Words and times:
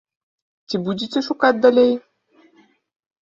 Ці 0.69 0.79
будзеце 0.85 1.19
шукаць 1.27 1.61
далей? 1.65 1.93